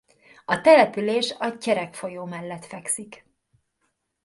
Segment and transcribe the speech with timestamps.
[0.45, 3.25] A település a Tyerek folyó mellett fekszik.